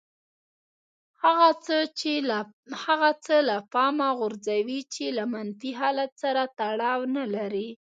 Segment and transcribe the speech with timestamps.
[2.85, 7.69] هغه څه له پامه غورځوي چې له منفي حالت سره تړاو نه لري.